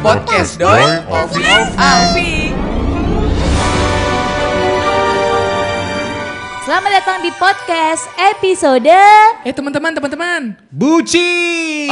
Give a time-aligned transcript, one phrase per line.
[0.00, 0.80] Podcast Doi
[1.12, 1.44] Ovi
[1.76, 2.56] Alfi.
[6.64, 8.88] Selamat datang di podcast episode
[9.44, 10.40] Eh teman-teman, teman-teman.
[10.72, 11.28] Buci.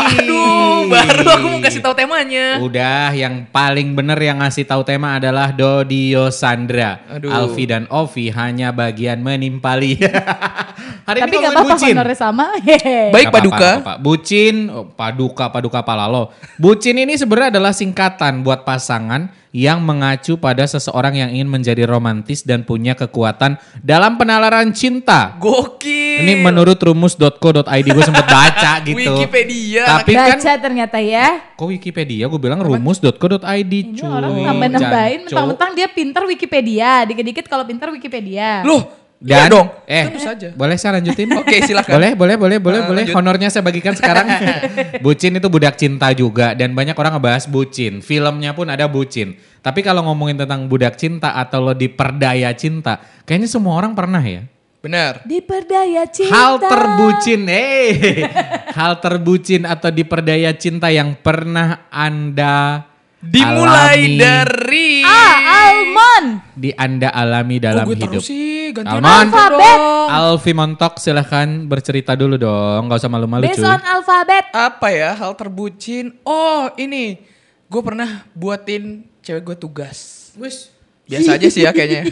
[0.01, 2.57] Aduh, baru aku mau kasih tahu temanya.
[2.65, 7.05] Udah, yang paling bener yang ngasih tahu tema adalah Dodio Sandra.
[7.13, 7.29] Aduh.
[7.29, 10.01] Alfi dan Ovi hanya bagian menimpali.
[11.09, 11.95] Hari Tapi ini gak apa-apa bucin.
[11.97, 12.47] honornya sama.
[12.61, 12.99] Hehe.
[13.09, 13.57] Baik Paduka.
[13.57, 13.95] gak apa-apa.
[13.99, 16.29] Bucin, oh, paduka, paduka pala lo.
[16.57, 22.45] Bucin ini sebenarnya adalah singkatan buat pasangan yang mengacu pada seseorang yang ingin menjadi romantis
[22.45, 25.41] dan punya kekuatan dalam penalaran cinta.
[25.41, 26.21] Gokil.
[26.21, 29.01] Ini menurut rumus.co.id gue sempet baca gitu.
[29.01, 29.89] Wikipedia.
[29.89, 31.41] Tapi kan Baca ternyata ya.
[31.51, 34.05] kok Wikipedia gue bilang rumus.co.id Ini cuy.
[34.05, 35.21] orang nambah-nambahin.
[35.25, 37.09] Mentang-mentang dia pinter Wikipedia.
[37.09, 38.61] Dikit-dikit kalau pinter Wikipedia.
[38.63, 38.85] Loh,
[39.21, 39.67] iya Dan, dong.
[39.85, 40.49] Eh, Tentu saja.
[40.53, 41.27] boleh saya lanjutin?
[41.41, 41.91] Oke, silakan.
[41.91, 43.03] Boleh, boleh, boleh, boleh, Ah, boleh.
[43.05, 43.15] lanjut.
[43.15, 44.27] Honornya saya bagikan sekarang.
[45.05, 47.99] bucin itu budak cinta juga dan banyak orang ngebahas bucin.
[47.99, 49.35] Filmnya pun ada bucin.
[49.59, 54.47] Tapi kalau ngomongin tentang budak cinta atau lo diperdaya cinta, kayaknya semua orang pernah ya.
[54.79, 55.27] Benar.
[55.27, 56.31] Diperdaya cinta.
[56.31, 58.23] Hal terbucin, eh,
[58.79, 62.87] hal terbucin atau diperdaya cinta yang pernah anda
[63.19, 65.35] Dimulai alami, dari Ah,
[65.67, 66.29] almond.
[66.55, 68.23] di anda alami dalam Oh, gue hidup.
[68.23, 69.31] terus sih ganti Almond.
[69.35, 69.79] Alfabet.
[70.09, 73.59] Alfi Montok silahkan bercerita dulu dong, nggak usah malu-malu cuy.
[73.61, 74.45] on alfabet.
[74.55, 76.15] Apa ya hal terbucin?
[76.23, 77.19] Oh ini,
[77.67, 80.31] gue pernah buatin cewek gue tugas.
[80.39, 80.71] Wis.
[81.09, 82.05] Biasa aja sih ya kayaknya.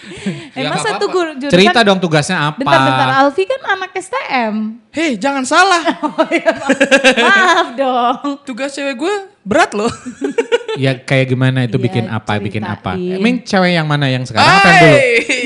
[0.56, 1.52] Emang nggak satu guru jurusan.
[1.52, 2.56] Cerita dong tugasnya apa?
[2.56, 4.54] Bentar-bentar, Alfi kan anak STM.
[4.88, 5.84] Hei jangan salah,
[7.28, 8.40] Maaf dong.
[8.48, 9.92] tugas cewek gue berat loh.
[10.76, 12.92] Ya kayak gimana itu Iya, bikin apa, bikin apa?
[12.92, 13.16] ceritain.
[13.16, 14.98] Emang cewek yang mana yang sekarang apa yang dulu?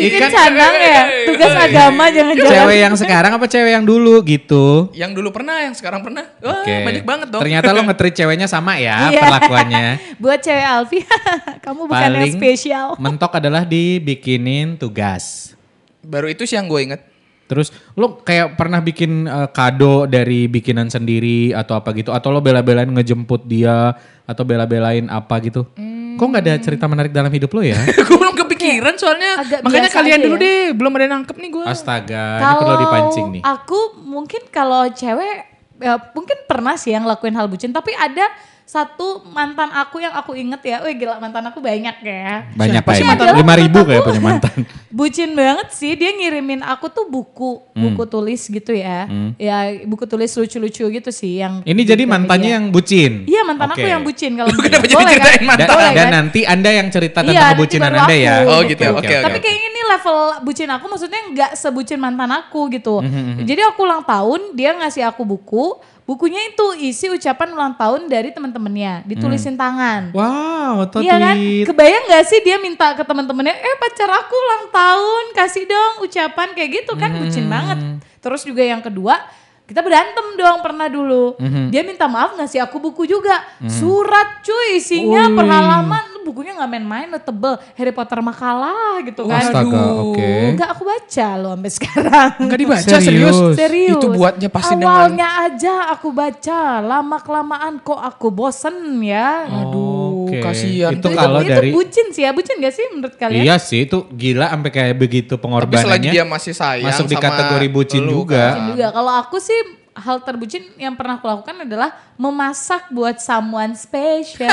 [0.03, 1.03] Ikan canang ya.
[1.25, 2.53] Tugas agama jangan-jangan.
[2.53, 4.67] cewek yang sekarang apa cewek yang dulu gitu?
[4.92, 6.27] Yang dulu pernah, yang sekarang pernah.
[6.39, 6.75] Wah Oke.
[6.83, 7.41] banyak banget dong.
[7.41, 9.20] Ternyata lo nge-treat ceweknya sama ya Iya.
[9.23, 9.87] perlakuannya.
[10.23, 10.98] Buat cewek Alfi,
[11.64, 12.86] kamu bukan yang spesial.
[12.97, 15.55] mentok adalah dibikinin tugas.
[16.01, 17.01] Baru itu sih yang gue inget.
[17.47, 22.11] Terus lo kayak pernah bikin eh, kado dari bikinan sendiri atau apa gitu?
[22.14, 23.92] Atau lo bela-belain ngejemput dia
[24.25, 25.67] atau bela-belain apa gitu?
[25.77, 26.17] Hmm.
[26.17, 27.79] Kok nggak ada cerita menarik dalam hidup lo ya?
[28.08, 29.42] gue belum kepikiran soalnya.
[29.42, 30.45] agak Makanya kalian dulu ya.
[30.45, 31.64] deh, belum ada nangkep nih gue.
[31.67, 33.42] Astaga, ini perlu dipancing nih.
[33.42, 35.35] aku mungkin kalau cewek
[35.83, 38.29] ya, mungkin pernah sih yang ngelakuin hal bucin, tapi ada
[38.73, 42.49] satu mantan aku yang aku inget ya, wih gila mantan aku banyak ya.
[42.57, 44.57] Banyak Siapa sih kayak mantan mantan lima ribu kayak punya mantan.
[44.99, 49.05] Bucin banget sih, dia ngirimin aku tuh buku, buku tulis gitu ya.
[49.37, 52.57] Ya buku tulis lucu-lucu gitu sih yang Ini jadi mantannya dia.
[52.57, 53.29] yang bucin.
[53.29, 53.93] Iya mantan aku Oke.
[53.93, 55.21] yang bucin kalau Lu kenapa jadi Boleh kan?
[55.21, 55.61] ceritain mantan?
[55.61, 56.13] Dan, Boleh dan kan?
[56.17, 58.33] nanti anda yang cerita Iya, tentang nanti kebucinan anda ya.
[58.41, 58.49] aku.
[58.49, 58.83] Oh, gitu.
[58.89, 59.17] Oke, oke.
[59.21, 63.05] Tapi kayak ini level bucin aku maksudnya nggak sebucin mantan aku gitu.
[63.05, 65.77] Mhm, Jadi aku ulang tahun, dia ngasih aku buku.
[66.12, 70.12] Bukunya itu isi ucapan ulang tahun dari teman-temannya, ditulisin tangan.
[70.12, 71.08] Wow, totally.
[71.08, 71.36] Iya kan?
[71.73, 76.52] Kebayang gak sih dia minta ke teman-temannya, eh pacar aku ulang tahun, kasih dong ucapan
[76.52, 77.96] kayak gitu kan, bucin banget.
[78.20, 79.24] Terus juga yang kedua,
[79.64, 81.40] kita berantem dong pernah dulu.
[81.73, 87.19] Dia minta maaf ngasih aku buku juga, surat cuy, isinya perhalaman, bukunya nggak main-main, lo
[87.21, 89.43] tebel, Harry Potter makalah gitu kan.
[89.43, 90.15] Astaga, Aduh.
[90.15, 90.33] oke.
[90.57, 92.31] Enggak aku baca loh sampai sekarang.
[92.43, 93.07] Enggak dibaca Serius?
[93.07, 93.37] serius.
[93.59, 93.99] Serius.
[93.99, 99.47] Itu buatnya pasti dengan Awalnya aja aku baca, lama kelamaan kok aku bosen ya.
[99.51, 100.03] Aduh.
[100.33, 100.41] Oke.
[100.41, 100.91] kasihan.
[100.97, 103.43] Itu itu, kalau itu dari bucin sih ya, bucin gak sih menurut kalian?
[103.45, 106.13] Iya sih, itu gila sampai kayak begitu Tapi selagi pengorbanannya.
[106.13, 108.57] dia masih sayang masuk di kategori bucin lu juga.
[108.57, 108.73] kan.
[108.73, 108.87] juga.
[108.97, 114.48] Kalau aku sih hal terbucin yang pernah aku lakukan adalah memasak buat someone special.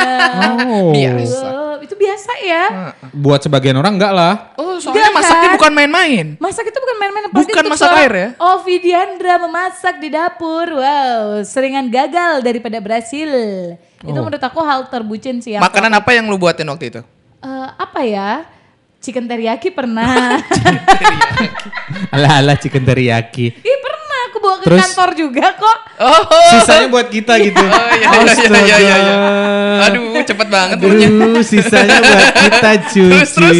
[0.67, 0.91] Oh.
[0.91, 1.47] Biasa.
[1.47, 2.63] Wow, itu biasa ya.
[3.15, 4.51] Buat sebagian orang enggak lah.
[4.59, 5.55] Oh, soalnya Enggak, masaknya kan?
[5.55, 6.25] bukan main-main.
[6.37, 7.23] Masak itu bukan main-main.
[7.31, 8.27] Bukan masak air ya?
[8.35, 10.67] Ovi Diandra memasak di dapur.
[10.75, 13.29] Wow, seringan gagal daripada berhasil.
[13.99, 14.23] Itu Oh.
[14.23, 15.55] menurut aku hal terbucin sih.
[15.55, 17.01] aku Makanan apa yang lu buatin waktu itu?
[17.39, 18.43] Eh, apa ya?
[18.99, 20.35] Chicken teriyaki pernah.
[22.15, 23.55] Ala-ala chicken teriyaki.
[23.55, 23.77] Ih
[24.39, 24.79] aku bawa ke Terus?
[24.79, 25.77] kantor juga kok.
[25.99, 26.23] Oh,
[26.55, 27.59] Sisanya buat kita gitu.
[27.59, 29.15] Oh, iya, iya, iya, iya, iya, iya.
[29.83, 31.07] Aduh cepet banget punya.
[31.11, 33.11] Aduh, sisanya buat kita cuy.
[33.11, 33.57] Terus, terus?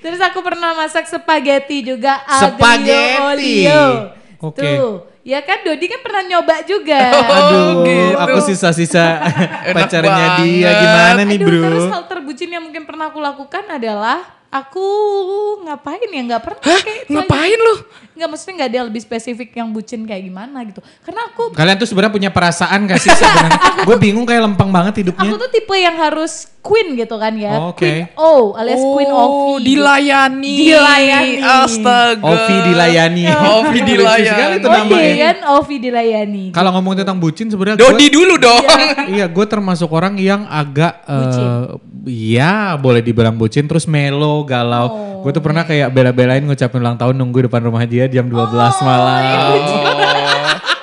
[0.00, 2.24] Terus aku pernah masak spaghetti juga.
[2.24, 2.64] Spaghetti.
[2.64, 3.84] aglio olio.
[4.40, 4.64] Oke.
[4.64, 4.92] Tuh.
[5.22, 6.98] Ya kan Dodi kan pernah nyoba juga.
[7.14, 8.18] Aduh, gitu.
[8.18, 9.22] aku sisa-sisa
[9.76, 10.80] pacarnya dia banget.
[10.82, 11.62] gimana nih Aduh, bro?
[11.62, 14.86] terus hal terbucin yang mungkin pernah aku lakukan adalah aku
[15.64, 16.80] ngapain ya nggak pernah Hah?
[16.84, 17.74] kayak Ngapain lu?
[18.12, 20.84] Nggak maksudnya nggak ada yang lebih spesifik yang bucin kayak gimana gitu.
[21.00, 23.60] Karena aku Kalian tuh sebenarnya punya perasaan gak sih sebenarnya?
[23.88, 25.32] Gue bingung kayak lempeng banget hidupnya.
[25.32, 27.58] aku tuh tipe yang harus Queen gitu kan ya.
[27.58, 27.82] Oh, oke.
[27.82, 29.66] Queen O alias Queen Oh, Ovi.
[29.66, 30.54] dilayani.
[30.62, 31.42] Dilayani.
[31.42, 32.22] Astaga.
[32.22, 33.24] Ovi dilayani.
[33.58, 34.30] Ovi Lucu dilayani.
[34.30, 35.02] sekali itu Oh namanya.
[35.02, 36.44] iya kan Ovi dilayani.
[36.50, 38.62] Kalau ngomong tentang bucin sebenarnya Dodi gua- dulu dong.
[39.10, 41.46] Iya, gue termasuk orang yang agak eh, Bucin.
[42.06, 44.86] ya boleh dibilang bucin terus melo, galau.
[44.86, 44.96] Oh.
[45.20, 48.38] Gue tuh pernah kayak bela-belain ngucapin ulang tahun nunggu depan rumah dia jam 12
[48.80, 49.18] malam.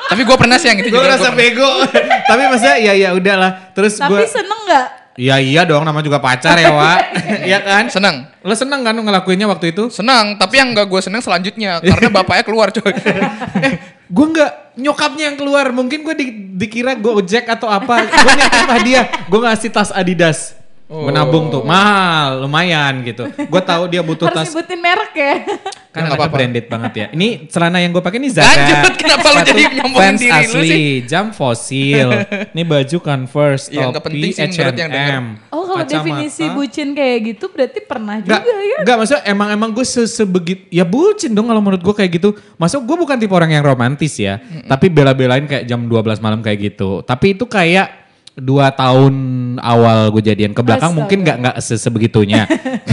[0.09, 1.15] Tapi gue pernah sih yang itu gue juga.
[1.15, 1.71] rasa gua bego.
[2.29, 3.71] Tapi maksudnya ya ya udahlah.
[3.71, 4.87] Terus Tapi gue seneng nggak?
[5.17, 7.01] Iya iya dong nama juga pacar ya, Wak.
[7.49, 7.83] Iya kan?
[7.87, 8.29] Seneng.
[8.43, 9.89] Lo seneng kan ngelakuinnya waktu itu?
[9.89, 12.91] Senang, tapi yang gak gue seneng selanjutnya karena bapaknya keluar coy.
[13.65, 13.73] eh,
[14.05, 15.71] gue nggak nyokapnya yang keluar.
[15.71, 16.25] Mungkin gue di,
[16.59, 18.05] dikira gue ojek atau apa.
[18.05, 19.05] Gue nitip hadiah.
[19.31, 20.58] Gue ngasih tas Adidas.
[20.89, 23.29] Gue nabung tuh mahal, lumayan gitu.
[23.29, 25.33] Gue tahu dia butuh Harus tas nyebutin merek ya.
[25.93, 26.33] kan anaknya apa-apa.
[26.33, 27.07] branded banget ya.
[27.13, 28.49] Ini celana yang gue pakai ini Zara.
[28.49, 30.85] Lanjut, kenapa lu jadi nyombongin diri lu asli, sih?
[31.05, 32.09] jam fosil.
[32.57, 35.13] ini baju Converse, nggak topi penting sih menurut yang denger.
[35.13, 35.25] H&M.
[35.53, 38.77] Oh kalau definisi bucin kayak gitu berarti pernah Enggak, juga ya.
[38.81, 42.33] enggak maksudnya emang emang gue se sebegitu ya bucin dong kalau menurut gue kayak gitu.
[42.57, 46.73] Masuk gue bukan tipe orang yang romantis ya, tapi bela-belain kayak jam 12 malam kayak
[46.73, 47.05] gitu.
[47.05, 47.98] Tapi itu kayak
[48.39, 49.13] dua tahun
[49.59, 50.55] awal gue jadian.
[50.55, 50.99] Ke belakang Astaga.
[51.03, 52.47] mungkin nggak nggak se sebegitunya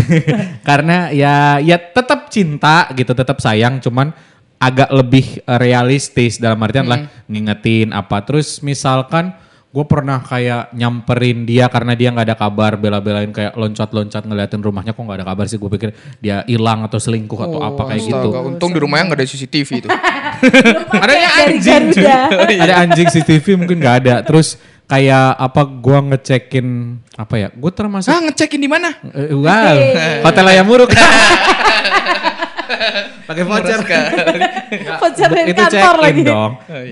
[0.68, 3.78] karena ya ya tetap cinta gitu tetap sayang.
[3.80, 4.12] Cuman
[4.56, 8.22] agak lebih eh, realistis dalam artian lah ngingetin apa.
[8.24, 9.32] Terus misalkan
[9.76, 14.96] gue pernah kayak nyamperin dia karena dia nggak ada kabar bela-belain kayak loncat-loncat ngeliatin rumahnya
[14.96, 15.60] kok nggak ada kabar sih?
[15.60, 18.28] Gue pikir dia hilang atau selingkuh atau apa kayak gitu.
[18.32, 19.88] Astaga, untung di rumahnya gak ada CCTV itu.
[21.04, 21.84] adanya Dari anjing.
[22.64, 24.14] Ada anjing CCTV mungkin nggak ada.
[24.24, 24.56] Terus
[24.86, 26.66] kayak apa gue ngecekin
[27.12, 28.94] apa ya gue termasuk ah ngecekin di mana?
[29.04, 29.74] Eh, wow
[30.22, 30.90] hotel ayam muruk
[33.26, 33.80] pakai voucher
[34.96, 36.22] Voucher dari itu kantor lagi.
[36.22, 36.90] dong Eh,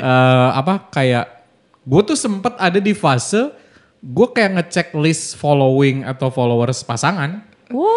[0.53, 1.25] apa kayak
[1.81, 3.51] gue tuh sempet ada di fase
[4.01, 7.89] gue kayak ngecek list following atau followers pasangan Wow.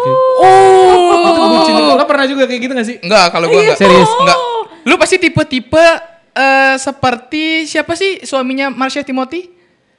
[1.12, 1.92] itu bucin juga.
[1.94, 3.78] lo pernah juga kayak gitu gak sih Enggak, kalau gue Iya, enggak.
[3.78, 4.10] Serius?
[4.16, 4.38] Enggak.
[4.82, 5.86] Lu pasti tipe-tipe
[6.32, 9.57] eh, seperti siapa sih suaminya Marsha Timothy?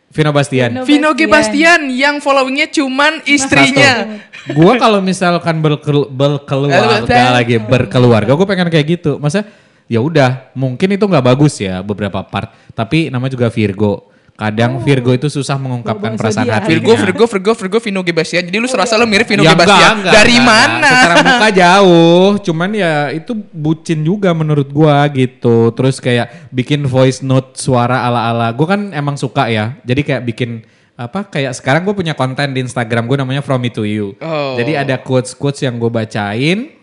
[0.10, 0.70] Vino Bastian.
[0.74, 1.30] Vino Vino G.
[1.30, 1.86] Bastian.
[1.86, 1.94] Bastian.
[1.94, 4.18] yang followingnya cuman istrinya.
[4.50, 9.22] gue kalau misalkan berkel- berkeluarga lagi berkeluarga gue pengen kayak gitu.
[9.22, 9.46] Masa
[9.86, 12.50] ya udah mungkin itu nggak bagus ya beberapa part.
[12.74, 14.09] Tapi nama juga Virgo
[14.40, 18.10] kadang Virgo itu susah mengungkapkan Bawa perasaan hatinya Virgo, Virgo, Virgo, Virgo, Vino G.
[18.16, 18.48] Bastian.
[18.48, 19.60] Jadi lu serasa lu mirip Vino Ya G.
[19.60, 20.00] Bastian.
[20.08, 20.72] Dari enggak, mana?
[20.80, 20.92] enggak.
[20.96, 25.76] Secara muka jauh, cuman ya itu bucin juga menurut gua gitu.
[25.76, 28.56] Terus kayak bikin voice note suara ala-ala.
[28.56, 29.76] Gua kan emang suka ya.
[29.84, 30.64] Jadi kayak bikin
[31.00, 34.20] apa kayak sekarang gue punya konten di Instagram gue namanya From Me to You.
[34.20, 34.60] Oh.
[34.60, 36.79] Jadi ada quotes quotes yang gue bacain.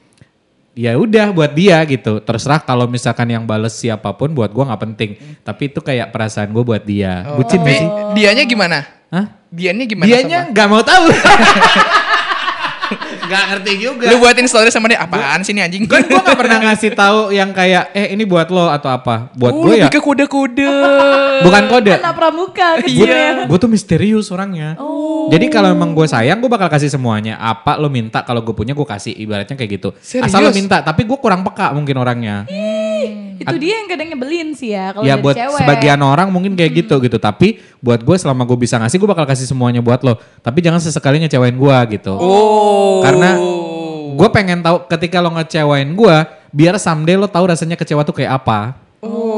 [0.77, 2.21] Ya udah buat dia gitu.
[2.21, 5.11] Terserah kalau misalkan yang bales siapa pun buat gua nggak penting.
[5.41, 7.25] Tapi itu kayak perasaan gue buat dia.
[7.33, 7.89] Bucin Tapi gak sih?
[8.13, 8.79] dianya gimana?
[9.09, 9.27] Hah?
[9.49, 11.09] Dianya gimana Dianya nggak mau tahu.
[13.27, 14.07] Gak ngerti juga.
[14.09, 15.85] Lu buatin story sama dia, apaan sih ini anjing?
[15.87, 19.31] Kan gue gak pernah ngasih tahu yang kayak eh ini buat lo atau apa.
[19.35, 20.69] Buat Oh, gue ya lebih ke kode-kode.
[21.47, 21.93] bukan kode.
[21.97, 23.47] Anak pramuka Gue kecilnya.
[23.47, 24.79] gue tuh misterius orangnya.
[25.27, 27.35] Jadi kalau emang gue sayang gue bakal kasih semuanya.
[27.37, 29.89] Apa lo minta kalau gue punya gue kasih ibaratnya kayak gitu.
[29.99, 30.31] Serius?
[30.31, 32.47] Asal lo minta tapi gue kurang peka mungkin orangnya.
[33.37, 35.59] Itu dia yang kadang nyebelin sih ya kalau ya dari buat cewek.
[35.61, 37.19] sebagian orang mungkin kayak gitu gitu.
[37.21, 40.17] Tapi buat gue selama gue bisa ngasih gue bakal kasih semuanya buat lo.
[40.41, 42.15] Tapi jangan sesekali ngecewain gue gitu.
[42.17, 43.05] Oh.
[43.05, 43.37] Karena
[44.17, 46.17] gue pengen tahu ketika lo ngecewain gue,
[46.51, 48.87] biar someday lo tahu rasanya kecewa tuh kayak apa.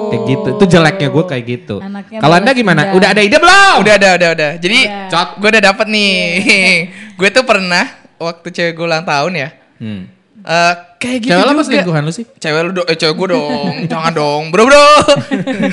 [0.08, 0.48] Kayak gitu.
[0.56, 1.76] Itu jeleknya gue kayak gitu.
[1.82, 2.80] Anaknya Kalau anda gimana?
[2.88, 2.96] dendam.
[2.96, 3.74] Udah ada ide belum?
[3.84, 4.50] Udah, udah, udah, udah.
[4.56, 4.78] Jadi,
[5.12, 6.16] cot, gue udah dapet nih.
[7.18, 7.84] gue tuh pernah
[8.16, 9.48] waktu cewek gue ulang tahun ya.
[9.78, 10.02] Hmm.
[10.40, 11.64] Eh, kayak gitu Cewek juga.
[11.64, 12.26] selingkuhan lu sih?
[12.38, 13.74] Cewek lu do eh cewek gue dong.
[13.92, 14.86] Jangan dong, bro bro.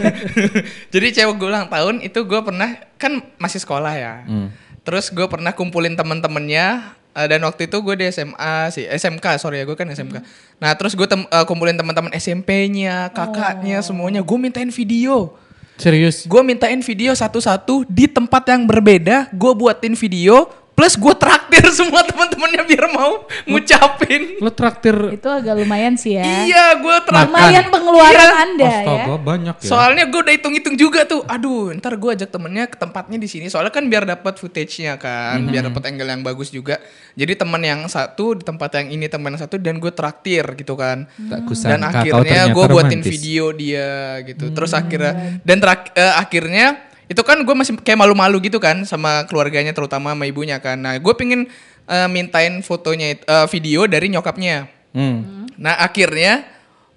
[0.93, 4.13] Jadi cewek gue ulang tahun itu gue pernah kan masih sekolah ya.
[4.23, 4.49] Hmm.
[4.85, 6.65] Terus gue pernah kumpulin temen-temennya
[7.11, 10.21] eh, dan waktu itu gue di SMA sih SMK sorry ya gue kan SMK.
[10.57, 14.21] Nah terus gue tem- eh, kumpulin teman-teman SMP-nya, kakaknya semuanya.
[14.21, 15.33] Gue mintain video.
[15.75, 16.23] Serius?
[16.23, 19.27] Gue mintain video satu-satu di tempat yang berbeda.
[19.35, 20.47] Gue buatin video.
[20.75, 24.35] Plus gue traktir semua teman-temannya biar mau ngucapin.
[24.43, 26.43] Lo traktir Itu agak lumayan sih ya.
[26.43, 27.31] Iya, gue traktir.
[27.31, 28.27] Lumayan pengeluaran Iya.
[28.37, 28.79] Anda ya.
[28.83, 29.69] Astaga banyak ya.
[29.71, 31.23] Soalnya gue udah hitung-hitung juga tuh.
[31.25, 33.47] Aduh, ntar gue ajak temennya ke tempatnya di sini.
[33.47, 36.83] Soalnya kan biar dapat footage-nya kan, biar dapat angle yang bagus juga.
[37.15, 40.75] Jadi teman yang satu di tempat yang ini teman yang satu dan gue traktir gitu
[40.75, 41.07] kan.
[41.07, 43.07] Tak Dan akhirnya gue buatin romantis.
[43.09, 44.51] video dia gitu.
[44.51, 49.25] Terus akhirnya dan terak- eh, akhirnya itu kan gue masih kayak malu-malu gitu kan sama
[49.29, 50.79] keluarganya terutama sama ibunya kan.
[50.81, 51.45] Nah gue pengen
[51.85, 54.69] eh, mintain fotonya eh, video dari nyokapnya.
[54.95, 55.45] Hmm.
[55.59, 56.45] Nah akhirnya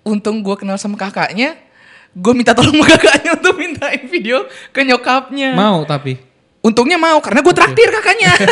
[0.06, 1.60] untung gue kenal sama kakaknya,
[2.16, 5.52] gue minta tolong sama kakaknya untuk mintain video ke nyokapnya.
[5.52, 6.16] Mau tapi.
[6.58, 8.32] Untungnya mau karena gue traktir kakaknya.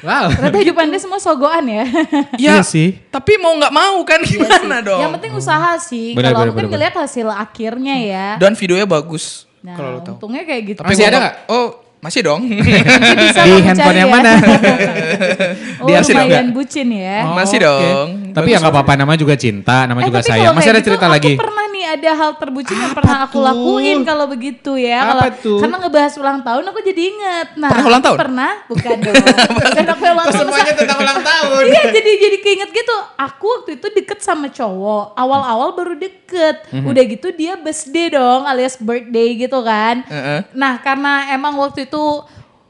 [0.00, 0.32] Wow.
[0.32, 1.84] Ternyata hidup anda semua sogoan ya.
[2.40, 2.96] Ya, Iya sih.
[3.12, 4.96] Tapi mau nggak mau kan gimana dong?
[4.96, 6.16] Yang penting usaha sih.
[6.16, 8.26] Kalau mungkin benar, ngeliat hasil akhirnya ya.
[8.40, 9.44] Dan videonya bagus.
[9.60, 10.12] Nah, kalau lo tahu.
[10.16, 10.80] untungnya kayak gitu.
[10.80, 11.66] Masih gua ada nggak- Oh,
[12.00, 12.40] masih dong.
[13.20, 14.14] Bisa Di handphone yang ya.
[14.14, 14.32] mana?
[15.82, 16.44] oh, Di lumayan enggak?
[16.54, 17.16] bucin ya.
[17.28, 17.66] Masih Oke.
[17.66, 18.08] dong.
[18.30, 20.54] Tapi ya nggak apa-apa, nama juga cinta, nama Eh, juga tapi sayang.
[20.54, 21.34] Masih ada gitu, cerita aku lagi.
[21.36, 23.42] pernah nih ada hal terbucin yang pernah aku tuh?
[23.42, 25.00] lakuin kalau begitu ya.
[25.00, 25.58] Apa Kalau tuh?
[25.58, 27.48] karena ngebahas ulang tahun aku jadi inget.
[27.56, 28.16] Nah, Pernah ulang tahun?
[28.20, 29.14] Pernah, bukan dong.
[29.64, 30.46] bukan aku ulang tahun.
[30.46, 31.62] masa- tentang ulang tahun.
[31.64, 32.96] Iya jadi jadi keinget gitu.
[33.16, 35.16] Aku waktu itu deket sama cowok.
[35.16, 36.68] Awal-awal baru deket.
[36.68, 36.84] Mhm.
[36.84, 40.04] Udah gitu dia birthday dong alias birthday gitu kan.
[40.52, 42.04] Nah karena emang waktu itu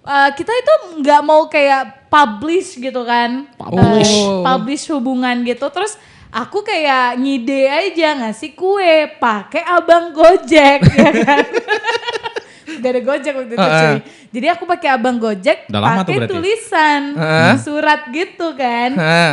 [0.00, 3.50] uh, kita itu nggak mau kayak publish gitu kan.
[3.54, 4.12] Publish.
[4.20, 5.66] Uh, publish hubungan gitu.
[5.66, 5.98] Terus
[6.30, 11.46] aku kayak ngide aja ngasih kue pakai abang Gojek ya kan.
[12.80, 13.82] Gak ada Gojek waktu itu Heeh.
[13.82, 13.98] cuy.
[14.30, 17.54] Jadi aku pakai abang Gojek pakai tulisan Heeh.
[17.58, 18.90] surat gitu kan.
[18.94, 19.32] Hah.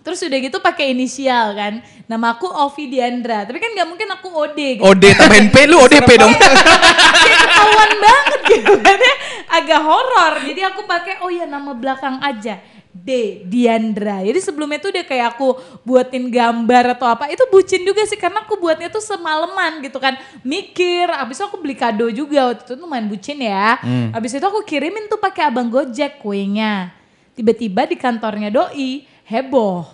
[0.00, 1.84] Terus udah gitu pakai inisial kan.
[2.08, 3.44] Nama aku Ovi Diandra.
[3.44, 4.88] Tapi kan nggak mungkin aku Ode gitu.
[4.88, 6.32] OD tambahin P lu ODP dong.
[6.32, 9.14] Kayak ketahuan banget gitu kan ya.
[9.52, 10.34] Agak horor.
[10.48, 12.56] Jadi aku pakai oh ya nama belakang aja.
[12.98, 14.26] D Diandra.
[14.26, 15.54] Jadi sebelumnya tuh udah kayak aku
[15.86, 17.30] buatin gambar atau apa.
[17.30, 20.18] Itu bucin juga sih karena aku buatnya tuh semalaman gitu kan.
[20.42, 23.78] Mikir, abis itu aku beli kado juga waktu itu lumayan bucin ya.
[24.10, 26.90] Abis itu aku kirimin tuh pakai abang Gojek kuenya.
[27.38, 29.86] Tiba-tiba di kantornya doi heboh.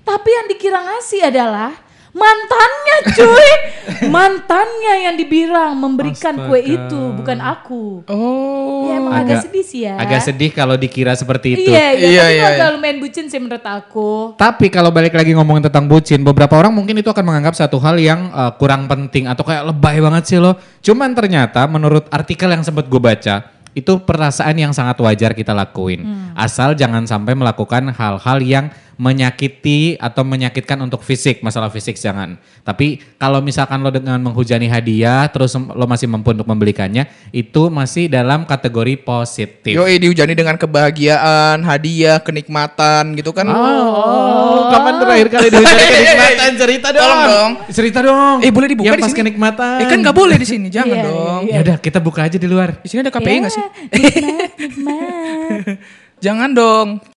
[0.00, 1.76] Tapi yang dikira ngasih adalah
[2.10, 3.50] mantannya cuy.
[4.14, 6.76] mantannya yang dibilang memberikan kue Astaga.
[6.76, 7.84] itu, bukan aku.
[8.08, 8.88] Oh.
[8.90, 9.96] Ya emang agak, sedih sih ya.
[9.98, 11.70] Agak sedih kalau dikira seperti itu.
[11.70, 12.74] Iya, iya, Iya, iya, itu agak iya.
[12.76, 14.34] lumayan bucin sih menurut aku.
[14.36, 17.96] Tapi kalau balik lagi ngomongin tentang bucin, beberapa orang mungkin itu akan menganggap satu hal
[17.98, 20.56] yang uh, kurang penting atau kayak lebay banget sih lo.
[20.82, 26.32] Cuman ternyata menurut artikel yang sempat gue baca, itu perasaan yang sangat wajar kita lakuin.
[26.34, 28.66] Asal jangan sampai melakukan hal-hal yang
[29.00, 32.36] menyakiti atau menyakitkan untuk fisik, masalah fisik jangan.
[32.60, 38.12] Tapi kalau misalkan lo dengan menghujani hadiah, terus lo masih mampu untuk membelikannya, itu masih
[38.12, 39.72] dalam kategori positif.
[39.72, 43.48] Yoi dihujani dengan kebahagiaan, hadiah, kenikmatan gitu kan.
[43.48, 46.50] Oh, kapan terakhir kali dihujani kenikmatan?
[46.60, 47.00] Cerita dong.
[47.00, 47.50] Tolong dong.
[47.72, 48.36] Cerita dong.
[48.44, 49.20] Eh boleh dibuka Yang di pas sini?
[49.24, 49.76] kenikmatan.
[49.80, 51.42] Eh kan nggak boleh di sini, jangan Iya, dong.
[51.48, 52.76] iya, Ya udah, kita buka aja di luar.
[52.84, 53.64] Di sini ada KPI nggak sih?
[53.64, 55.64] Ya, nikmat, nikmat.
[56.20, 57.00] Jangan dong.